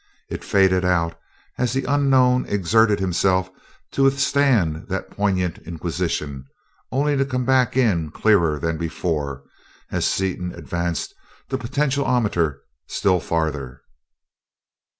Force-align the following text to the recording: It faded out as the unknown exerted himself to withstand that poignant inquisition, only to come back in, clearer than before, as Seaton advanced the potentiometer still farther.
It 0.31 0.43
faded 0.43 0.83
out 0.83 1.15
as 1.59 1.73
the 1.73 1.83
unknown 1.83 2.47
exerted 2.47 2.99
himself 2.99 3.51
to 3.91 4.01
withstand 4.01 4.87
that 4.87 5.11
poignant 5.11 5.59
inquisition, 5.59 6.45
only 6.91 7.15
to 7.15 7.23
come 7.23 7.45
back 7.45 7.77
in, 7.77 8.09
clearer 8.09 8.57
than 8.57 8.79
before, 8.79 9.43
as 9.91 10.03
Seaton 10.07 10.53
advanced 10.55 11.13
the 11.49 11.59
potentiometer 11.59 12.61
still 12.87 13.19
farther. 13.19 13.83